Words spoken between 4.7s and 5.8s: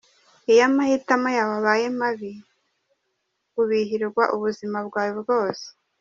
bwawe bwose.